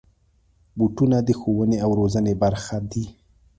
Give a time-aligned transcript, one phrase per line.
[0.77, 3.05] بوټونه د ښوونې او روزنې برخه دي.